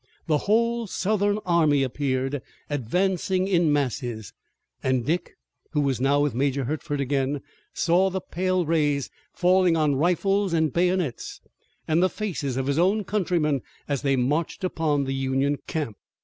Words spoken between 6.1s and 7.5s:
with Major Hertford again,